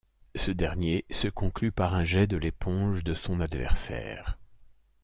[0.33, 4.39] Ce dernier se conclut par un jet de l'éponge de son adversaire.